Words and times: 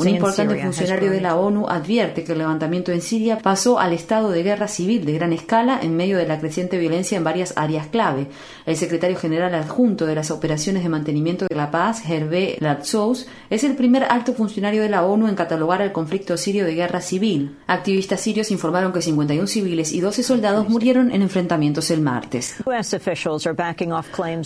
Un 0.00 0.08
importante 0.08 0.62
funcionario 0.62 1.10
de 1.10 1.20
la 1.20 1.36
ONU 1.36 1.66
advierte 1.68 2.24
que 2.24 2.32
el 2.32 2.38
levantamiento 2.38 2.92
en 2.92 3.00
Siria 3.00 3.38
pasó 3.38 3.78
al 3.78 3.92
estado 3.92 4.30
de 4.30 4.42
guerra 4.42 4.68
civil 4.68 5.04
de 5.04 5.12
gran 5.12 5.32
escala 5.32 5.80
en 5.82 5.96
medio 5.96 6.18
de 6.18 6.26
la 6.26 6.38
creciente 6.38 6.78
violencia 6.78 7.18
en 7.18 7.24
varias 7.24 7.54
áreas 7.56 7.86
clave. 7.88 8.28
El 8.66 8.76
secretario 8.76 9.16
general 9.16 9.54
adjunto 9.54 10.06
de 10.06 10.14
las 10.14 10.30
operaciones 10.30 10.82
de 10.82 10.88
mantenimiento 10.88 11.46
de 11.48 11.56
la 11.56 11.70
paz, 11.70 12.08
Hervé 12.08 12.56
Latsous, 12.60 13.26
es 13.50 13.64
el 13.64 13.76
primer 13.76 14.04
alto 14.04 14.34
funcionario 14.34 14.82
de 14.82 14.88
la 14.88 15.04
ONU 15.04 15.28
en 15.28 15.34
catalogar 15.34 15.82
el 15.82 15.92
conflicto 15.92 16.36
sirio 16.36 16.64
de 16.64 16.74
guerra 16.74 17.00
civil. 17.00 17.56
Activistas 17.66 18.20
sirios 18.20 18.50
informaron 18.50 18.92
que 18.92 19.02
51 19.02 19.46
civiles 19.46 19.92
y 19.92 20.00
12 20.00 20.22
soldados 20.22 20.68
murieron 20.68 21.10
en 21.10 21.22
enfrentamientos 21.22 21.90
el 21.90 22.00
martes. 22.00 22.56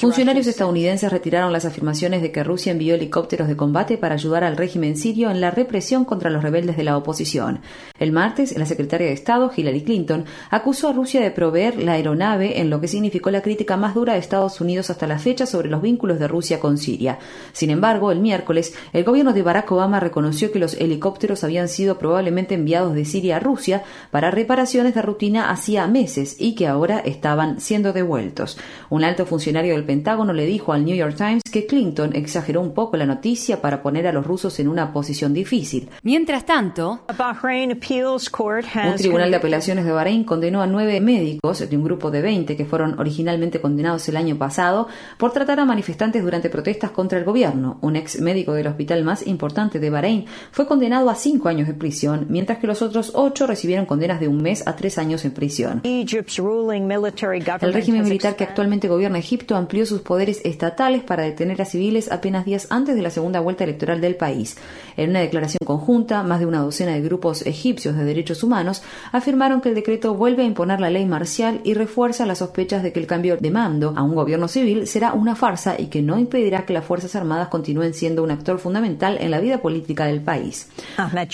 Funcionarios 0.00 0.46
estadounidenses 0.46 1.12
retiraron 1.12 1.52
las 1.52 1.64
afirmaciones 1.64 2.22
de 2.22 2.32
que 2.32 2.44
Rusia 2.44 2.72
envió 2.72 2.85
helicópteros 2.94 3.48
de 3.48 3.56
combate 3.56 3.98
para 3.98 4.14
ayudar 4.14 4.44
al 4.44 4.56
régimen 4.56 4.96
sirio 4.96 5.30
en 5.30 5.40
la 5.40 5.50
represión 5.50 6.04
contra 6.04 6.30
los 6.30 6.42
rebeldes 6.42 6.76
de 6.76 6.84
la 6.84 6.96
oposición. 6.96 7.60
El 7.98 8.12
martes, 8.12 8.56
la 8.56 8.66
secretaria 8.66 9.08
de 9.08 9.12
Estado, 9.12 9.50
Hillary 9.54 9.82
Clinton, 9.82 10.24
acusó 10.50 10.88
a 10.88 10.92
Rusia 10.92 11.20
de 11.20 11.30
proveer 11.30 11.82
la 11.82 11.92
aeronave 11.92 12.60
en 12.60 12.70
lo 12.70 12.80
que 12.80 12.88
significó 12.88 13.30
la 13.30 13.42
crítica 13.42 13.76
más 13.76 13.94
dura 13.94 14.12
de 14.12 14.18
Estados 14.18 14.60
Unidos 14.60 14.90
hasta 14.90 15.06
la 15.06 15.18
fecha 15.18 15.46
sobre 15.46 15.68
los 15.68 15.82
vínculos 15.82 16.18
de 16.18 16.28
Rusia 16.28 16.60
con 16.60 16.78
Siria. 16.78 17.18
Sin 17.52 17.70
embargo, 17.70 18.10
el 18.10 18.20
miércoles, 18.20 18.74
el 18.92 19.04
gobierno 19.04 19.32
de 19.32 19.42
Barack 19.42 19.70
Obama 19.72 20.00
reconoció 20.00 20.52
que 20.52 20.58
los 20.58 20.74
helicópteros 20.74 21.44
habían 21.44 21.68
sido 21.68 21.98
probablemente 21.98 22.54
enviados 22.54 22.94
de 22.94 23.04
Siria 23.04 23.36
a 23.36 23.40
Rusia 23.40 23.82
para 24.10 24.30
reparaciones 24.30 24.94
de 24.94 25.02
rutina 25.02 25.50
hacía 25.50 25.86
meses 25.86 26.36
y 26.38 26.54
que 26.54 26.66
ahora 26.66 26.98
estaban 27.00 27.60
siendo 27.60 27.92
devueltos. 27.92 28.58
Un 28.90 29.04
alto 29.04 29.26
funcionario 29.26 29.74
del 29.74 29.84
Pentágono 29.84 30.32
le 30.32 30.46
dijo 30.46 30.72
al 30.72 30.84
New 30.84 30.96
York 30.96 31.16
Times 31.16 31.42
que 31.50 31.66
Clinton 31.66 32.14
exageró 32.14 32.60
un 32.60 32.72
poco 32.76 32.96
la 32.96 33.06
noticia 33.06 33.60
para 33.60 33.82
poner 33.82 34.06
a 34.06 34.12
los 34.12 34.24
rusos 34.24 34.60
en 34.60 34.68
una 34.68 34.92
posición 34.92 35.34
difícil. 35.34 35.88
Mientras 36.04 36.46
tanto, 36.46 37.00
un 37.08 38.96
tribunal 38.96 39.30
de 39.30 39.36
apelaciones 39.36 39.84
de 39.84 39.90
Bahrein 39.90 40.22
condenó 40.22 40.62
a 40.62 40.68
nueve 40.68 41.00
médicos 41.00 41.68
de 41.68 41.76
un 41.76 41.82
grupo 41.82 42.12
de 42.12 42.22
20 42.22 42.56
que 42.56 42.64
fueron 42.64 43.00
originalmente 43.00 43.60
condenados 43.60 44.08
el 44.08 44.16
año 44.16 44.36
pasado 44.36 44.86
por 45.18 45.32
tratar 45.32 45.58
a 45.58 45.64
manifestantes 45.64 46.22
durante 46.22 46.50
protestas 46.50 46.92
contra 46.92 47.18
el 47.18 47.24
gobierno. 47.24 47.78
Un 47.80 47.96
ex 47.96 48.20
médico 48.20 48.52
del 48.52 48.68
hospital 48.68 49.02
más 49.02 49.26
importante 49.26 49.80
de 49.80 49.90
Bahrein 49.90 50.26
fue 50.52 50.66
condenado 50.66 51.10
a 51.10 51.14
cinco 51.16 51.48
años 51.48 51.66
de 51.66 51.74
prisión, 51.74 52.26
mientras 52.28 52.58
que 52.58 52.66
los 52.66 52.82
otros 52.82 53.12
ocho 53.14 53.46
recibieron 53.46 53.86
condenas 53.86 54.20
de 54.20 54.28
un 54.28 54.42
mes 54.42 54.66
a 54.66 54.76
tres 54.76 54.98
años 54.98 55.24
en 55.24 55.32
prisión. 55.32 55.80
El 55.82 57.72
régimen 57.72 58.04
militar 58.04 58.36
que 58.36 58.44
actualmente 58.44 58.86
gobierna 58.88 59.18
Egipto 59.18 59.56
amplió 59.56 59.86
sus 59.86 60.02
poderes 60.02 60.42
estatales 60.44 61.02
para 61.02 61.22
detener 61.22 61.62
a 61.62 61.64
civiles 61.64 62.12
apenas 62.12 62.44
días 62.44 62.65
antes 62.70 62.96
de 62.96 63.02
la 63.02 63.10
segunda 63.10 63.40
vuelta 63.40 63.64
electoral 63.64 64.00
del 64.00 64.16
país. 64.16 64.56
En 64.96 65.10
una 65.10 65.20
declaración 65.20 65.58
conjunta, 65.64 66.22
más 66.22 66.40
de 66.40 66.46
una 66.46 66.60
docena 66.60 66.92
de 66.92 67.02
grupos 67.02 67.46
egipcios 67.46 67.96
de 67.96 68.04
derechos 68.04 68.42
humanos 68.42 68.82
afirmaron 69.12 69.60
que 69.60 69.68
el 69.68 69.74
decreto 69.74 70.14
vuelve 70.14 70.42
a 70.42 70.46
imponer 70.46 70.80
la 70.80 70.90
ley 70.90 71.06
marcial 71.06 71.60
y 71.64 71.74
refuerza 71.74 72.26
las 72.26 72.38
sospechas 72.38 72.82
de 72.82 72.92
que 72.92 73.00
el 73.00 73.06
cambio 73.06 73.36
de 73.36 73.50
mando 73.50 73.94
a 73.96 74.02
un 74.02 74.14
gobierno 74.14 74.48
civil 74.48 74.86
será 74.86 75.12
una 75.12 75.34
farsa 75.34 75.76
y 75.78 75.86
que 75.86 76.02
no 76.02 76.18
impedirá 76.18 76.64
que 76.64 76.72
las 76.72 76.84
Fuerzas 76.84 77.16
Armadas 77.16 77.48
continúen 77.48 77.94
siendo 77.94 78.22
un 78.22 78.30
actor 78.30 78.58
fundamental 78.58 79.18
en 79.20 79.30
la 79.30 79.40
vida 79.40 79.58
política 79.58 80.06
del 80.06 80.20
país. 80.20 80.68
Ahmed 80.96 81.28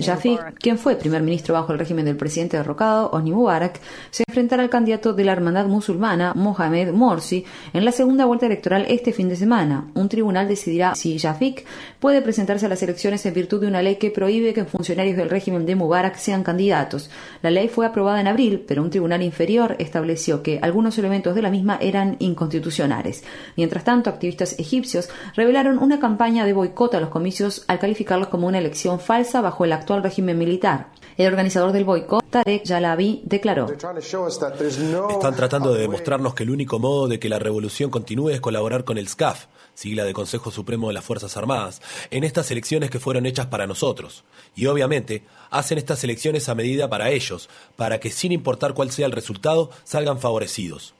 Shafiq, 0.00 0.58
quien 0.58 0.78
fue 0.78 0.96
primer 0.96 1.22
ministro 1.22 1.54
bajo 1.54 1.72
el 1.72 1.78
régimen 1.78 2.04
del 2.04 2.16
presidente 2.16 2.56
derrocado, 2.56 3.10
Osni 3.10 3.32
Mubarak, 3.32 3.80
se 4.10 4.24
enfrentará 4.26 4.62
al 4.62 4.70
candidato 4.70 5.12
de 5.12 5.24
la 5.24 5.32
hermandad 5.32 5.66
musulmana, 5.66 6.32
Mohamed 6.34 6.92
Morsi, 6.92 7.44
en 7.72 7.84
la 7.84 7.92
segunda 7.92 8.26
vuelta 8.26 8.46
electoral 8.46 8.86
este 8.88 9.12
fin 9.12 9.28
de 9.28 9.36
semana. 9.36 9.90
Un 9.94 10.08
tribunal 10.08 10.48
decidirá 10.48 10.94
si 10.94 11.16
Shafiq 11.16 11.64
puede 12.00 12.22
presentarse 12.22 12.66
a 12.66 12.68
las 12.68 12.82
elecciones 12.82 13.24
en 13.26 13.34
virtud 13.34 13.60
de 13.60 13.66
una 13.66 13.82
ley 13.82 13.96
que 13.96 14.10
prohíbe 14.10 14.52
que 14.52 14.64
funcionarios 14.64 15.16
del 15.16 15.30
régimen 15.30 15.66
de 15.66 15.76
Mubarak 15.76 16.16
sean 16.16 16.42
candidatos. 16.42 17.10
La 17.42 17.50
ley 17.50 17.68
fue 17.68 17.86
aprobada 17.86 18.20
en 18.20 18.28
abril, 18.28 18.64
pero 18.66 18.82
un 18.82 18.90
tribunal 18.90 19.22
inferior 19.22 19.76
estableció 19.78 20.42
que 20.42 20.58
algunos 20.62 20.98
elementos 20.98 21.34
de 21.34 21.42
la 21.42 21.50
misma 21.50 21.78
eran 21.80 22.16
inconstitucionales. 22.18 23.24
Mientras 23.56 23.84
tanto, 23.84 24.10
activistas 24.10 24.58
egipcios 24.58 25.08
revelaron 25.34 25.78
una 25.78 26.00
campaña 26.00 26.44
de 26.44 26.52
boicot 26.52 26.94
a 26.94 27.00
los 27.00 27.08
comicios 27.08 27.64
al 27.68 27.78
calificarlos 27.78 28.28
como 28.28 28.46
una 28.46 28.58
elección 28.58 29.00
falsa 29.00 29.40
bajo 29.40 29.64
el 29.64 29.72
actual 29.72 30.02
régimen 30.02 30.38
militar. 30.38 30.88
El 31.22 31.28
organizador 31.28 31.70
del 31.70 31.84
boicot, 31.84 32.28
Tarek 32.30 32.66
Jalabi, 32.66 33.22
declaró: 33.24 33.68
Están 33.70 35.36
tratando 35.36 35.72
de 35.72 35.82
demostrarnos 35.82 36.34
que 36.34 36.42
el 36.42 36.50
único 36.50 36.80
modo 36.80 37.06
de 37.06 37.20
que 37.20 37.28
la 37.28 37.38
revolución 37.38 37.90
continúe 37.90 38.30
es 38.30 38.40
colaborar 38.40 38.82
con 38.82 38.98
el 38.98 39.06
SCAF, 39.06 39.46
sigla 39.72 40.02
de 40.02 40.14
Consejo 40.14 40.50
Supremo 40.50 40.88
de 40.88 40.94
las 40.94 41.04
Fuerzas 41.04 41.36
Armadas, 41.36 41.80
en 42.10 42.24
estas 42.24 42.50
elecciones 42.50 42.90
que 42.90 42.98
fueron 42.98 43.24
hechas 43.24 43.46
para 43.46 43.68
nosotros. 43.68 44.24
Y 44.56 44.66
obviamente 44.66 45.22
hacen 45.50 45.78
estas 45.78 46.02
elecciones 46.02 46.48
a 46.48 46.56
medida 46.56 46.90
para 46.90 47.10
ellos, 47.10 47.48
para 47.76 48.00
que 48.00 48.10
sin 48.10 48.32
importar 48.32 48.74
cuál 48.74 48.90
sea 48.90 49.06
el 49.06 49.12
resultado, 49.12 49.70
salgan 49.84 50.18
favorecidos. 50.18 50.92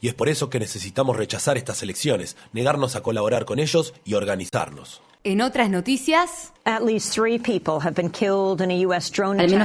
Y 0.00 0.08
es 0.08 0.14
por 0.14 0.28
eso 0.28 0.50
que 0.50 0.58
necesitamos 0.58 1.16
rechazar 1.16 1.56
estas 1.56 1.82
elecciones, 1.82 2.36
negarnos 2.52 2.96
a 2.96 3.02
colaborar 3.02 3.44
con 3.44 3.58
ellos 3.58 3.94
y 4.04 4.14
organizarnos. 4.14 5.02
En 5.24 5.40
otras 5.42 5.68
noticias, 5.68 6.52
al 6.64 6.84
menos 6.84 7.10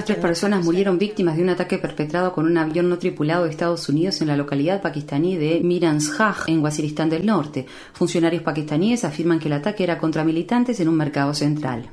tres 0.06 0.18
personas 0.18 0.66
murieron 0.66 0.98
víctimas 0.98 1.38
de 1.38 1.44
un 1.44 1.50
ataque 1.50 1.78
perpetrado 1.78 2.34
con 2.34 2.48
un 2.48 2.58
avión 2.58 2.90
no 2.90 2.98
tripulado 2.98 3.44
de 3.44 3.52
Estados 3.52 3.88
Unidos 3.88 4.20
en 4.22 4.30
la 4.30 4.36
localidad 4.36 4.82
pakistaní 4.82 5.38
de 5.38 5.62
Miranshah, 5.64 6.38
en 6.48 6.64
Waziristán 6.64 7.10
del 7.10 7.26
Norte. 7.26 7.68
Funcionarios 7.94 8.42
pakistaníes 8.42 9.06
afirman 9.06 9.40
que 9.40 9.48
el 9.48 9.54
ataque 9.54 9.84
era 9.84 10.00
contra 10.00 10.24
militantes 10.24 10.80
en 10.80 10.90
un 10.90 10.98
mercado 10.98 11.36
central. 11.36 11.88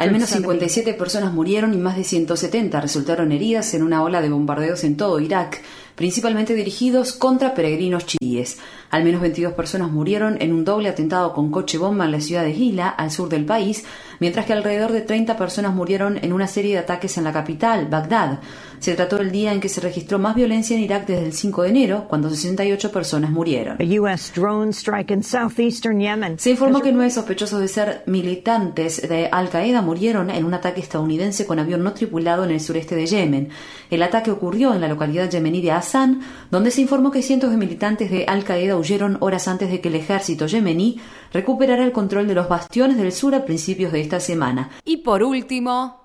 Al 0.00 0.12
menos 0.12 0.28
57 0.30 0.94
personas 0.94 1.32
murieron 1.32 1.74
y 1.74 1.76
más 1.76 1.96
de 1.96 2.04
170 2.04 2.80
resultaron 2.80 3.32
heridas 3.32 3.74
en 3.74 3.82
una 3.82 4.04
ola 4.04 4.22
de 4.22 4.30
bombardeos 4.30 4.84
en 4.84 4.96
todo 4.96 5.18
Irak, 5.18 5.60
principalmente 5.96 6.54
dirigidos 6.54 7.12
contra 7.12 7.52
peregrinos 7.52 8.06
chiíes. 8.06 8.58
Al 8.90 9.02
menos 9.02 9.22
22 9.22 9.54
personas 9.54 9.90
murieron 9.90 10.40
en 10.40 10.52
un 10.52 10.64
doble 10.64 10.88
atentado 10.88 11.32
con 11.34 11.50
coche 11.50 11.78
bomba 11.78 12.04
en 12.04 12.12
la 12.12 12.20
ciudad 12.20 12.44
de 12.44 12.52
Gila, 12.52 12.88
al 12.88 13.10
sur 13.10 13.28
del 13.28 13.44
país, 13.44 13.84
mientras 14.20 14.46
que 14.46 14.52
alrededor 14.52 14.92
de 14.92 15.00
30 15.00 15.36
personas 15.36 15.74
murieron 15.74 16.18
en 16.22 16.32
una 16.32 16.46
serie 16.46 16.74
de 16.74 16.78
ataques 16.78 17.18
en 17.18 17.24
la 17.24 17.32
capital, 17.32 17.88
Bagdad. 17.90 18.38
Se 18.78 18.94
trató 18.94 19.18
del 19.18 19.30
día 19.30 19.52
en 19.52 19.60
que 19.60 19.68
se 19.68 19.80
registró 19.80 20.18
más 20.18 20.34
violencia 20.34 20.76
en 20.76 20.82
Irak 20.82 21.06
desde 21.06 21.26
el 21.26 21.32
5 21.32 21.62
de 21.64 21.68
enero, 21.68 22.06
cuando 22.08 22.30
68 22.30 22.92
personas 22.92 23.30
murieron. 23.30 23.76
Se 26.38 26.50
informó 26.50 26.80
que 26.80 26.92
nueve 26.92 27.10
sospechosos 27.10 27.60
de 27.60 27.68
ser 27.68 28.02
militantes 28.06 29.06
de 29.06 29.28
Al-Qaeda 29.30 29.82
murieron 29.82 30.30
en 30.30 30.44
un 30.44 30.54
ataque 30.54 30.80
estadounidense 30.80 31.46
con 31.46 31.58
avión 31.58 31.82
no 31.82 31.92
tripulado 31.92 32.44
en 32.44 32.50
el 32.50 32.60
sureste 32.60 32.94
de 32.94 33.06
Yemen. 33.06 33.48
El 33.90 34.02
ataque 34.02 34.30
ocurrió 34.30 34.72
en 34.72 34.80
la 34.80 34.88
localidad 34.88 35.30
yemení 35.30 35.60
de 35.60 35.72
Hassan, 35.72 36.20
donde 36.50 36.70
se 36.70 36.80
informó 36.80 37.10
que 37.10 37.22
cientos 37.22 37.50
de 37.50 37.56
militantes 37.56 38.10
de 38.10 38.24
Al-Qaeda 38.26 38.76
huyeron 38.76 39.18
horas 39.20 39.48
antes 39.48 39.70
de 39.70 39.80
que 39.80 39.88
el 39.88 39.96
ejército 39.96 40.46
yemení 40.46 41.00
recuperara 41.32 41.84
el 41.84 41.92
control 41.92 42.26
de 42.26 42.34
los 42.34 42.48
bastiones 42.48 42.96
del 42.96 43.12
sur 43.12 43.34
a 43.34 43.44
principios 43.44 43.92
de 43.92 44.00
esta 44.10 44.18
semana. 44.18 44.70
Y 44.84 44.98
por 44.98 45.22
último, 45.22 45.99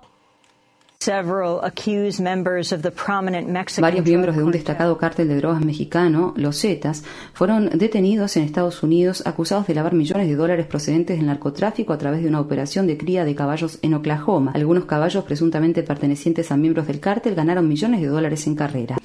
Varios 3.80 4.04
miembros 4.04 4.34
de 4.34 4.42
un 4.42 4.50
destacado 4.50 4.98
cártel 4.98 5.28
de 5.28 5.36
drogas 5.36 5.64
mexicano, 5.64 6.34
los 6.36 6.60
Zetas, 6.60 7.04
fueron 7.32 7.70
detenidos 7.78 8.36
en 8.36 8.42
Estados 8.42 8.82
Unidos 8.82 9.22
acusados 9.24 9.68
de 9.68 9.74
lavar 9.74 9.94
millones 9.94 10.26
de 10.26 10.34
dólares 10.34 10.66
procedentes 10.66 11.16
del 11.16 11.26
narcotráfico 11.26 11.92
a 11.92 11.98
través 11.98 12.22
de 12.22 12.28
una 12.28 12.40
operación 12.40 12.88
de 12.88 12.98
cría 12.98 13.24
de 13.24 13.36
caballos 13.36 13.78
en 13.82 13.94
Oklahoma. 13.94 14.50
Algunos 14.54 14.86
caballos 14.86 15.22
presuntamente 15.22 15.84
pertenecientes 15.84 16.50
a 16.50 16.56
miembros 16.56 16.88
del 16.88 16.98
cártel 16.98 17.36
ganaron 17.36 17.68
millones 17.68 18.00
de 18.00 18.08
dólares 18.08 18.44
en 18.48 18.56
carrera. 18.56 18.96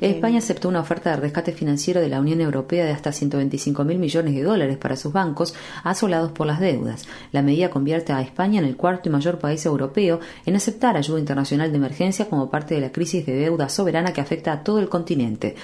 España 0.00 0.38
aceptó 0.38 0.68
una 0.68 0.80
oferta 0.80 1.10
de 1.10 1.16
rescate 1.16 1.52
financiero 1.52 2.00
de 2.00 2.08
la 2.08 2.20
Unión 2.20 2.40
Europea 2.40 2.84
de 2.84 2.90
hasta 2.90 3.12
125 3.12 3.84
mil 3.84 3.98
millones 3.98 4.34
de 4.34 4.42
dólares 4.42 4.76
para 4.76 4.96
sus 4.96 5.12
bancos 5.12 5.54
asolados 5.84 6.32
por 6.32 6.48
las 6.48 6.58
deudas. 6.58 7.06
La 7.30 7.42
medida 7.42 7.70
convierte 7.70 8.12
a 8.12 8.22
España 8.22 8.58
en 8.58 8.66
el 8.66 8.76
cuarto 8.76 9.08
y 9.08 9.12
mayor 9.12 9.38
país 9.38 9.64
europeo 9.64 10.15
en 10.44 10.56
aceptar 10.56 10.96
ayuda 10.96 11.18
internacional 11.18 11.70
de 11.70 11.78
emergencia 11.78 12.28
como 12.28 12.50
parte 12.50 12.74
de 12.74 12.80
la 12.80 12.92
crisis 12.92 13.26
de 13.26 13.34
deuda 13.34 13.68
soberana 13.68 14.12
que 14.12 14.20
afecta 14.20 14.52
a 14.52 14.62
todo 14.62 14.78
el 14.78 14.88
continente. 14.88 15.56